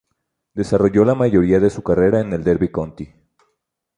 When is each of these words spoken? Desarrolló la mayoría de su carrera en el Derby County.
Desarrolló 0.55 1.05
la 1.05 1.13
mayoría 1.13 1.59
de 1.59 1.69
su 1.69 1.83
carrera 1.83 2.21
en 2.21 2.33
el 2.33 2.43
Derby 2.43 2.71
County. 2.71 3.13